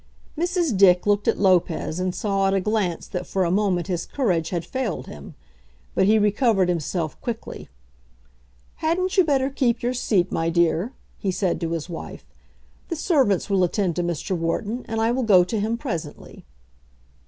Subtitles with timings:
[0.35, 0.75] Mrs.
[0.75, 4.49] Dick looked at Lopez, and saw at a glance that for a moment his courage
[4.49, 5.35] had failed him.
[5.93, 7.69] But he recovered himself quickly.
[8.77, 12.25] "Hadn't you better keep your seat, my dear?" he said to his wife.
[12.89, 14.35] "The servants will attend to Mr.
[14.35, 16.45] Wharton, and I will go to him presently."